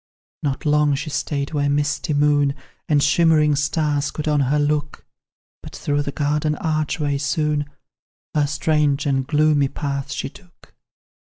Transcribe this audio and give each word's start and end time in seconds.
Not 0.41 0.65
long 0.65 0.95
she 0.95 1.11
stayed 1.11 1.53
where 1.53 1.69
misty 1.69 2.15
moon 2.15 2.55
And 2.89 3.03
shimmering 3.03 3.55
stars 3.55 4.09
could 4.09 4.27
on 4.27 4.39
her 4.39 4.57
look, 4.57 5.05
But 5.61 5.75
through 5.75 6.01
the 6.01 6.11
garden 6.11 6.55
archway 6.55 7.19
soon 7.19 7.67
Her 8.33 8.47
strange 8.47 9.05
and 9.05 9.27
gloomy 9.27 9.67
path 9.67 10.11
she 10.11 10.27
took. 10.29 10.73